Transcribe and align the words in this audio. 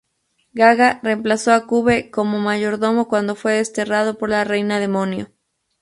Gaga 0.53 0.99
reemplazó 1.03 1.51
a 1.51 1.67
Cube 1.67 2.09
como 2.09 2.39
mayordomo 2.39 3.07
cuando 3.07 3.35
fue 3.35 3.51
desterrado 3.53 4.17
por 4.17 4.29
la 4.31 4.43
Reina 4.43 4.79
Demonio. 4.79 5.29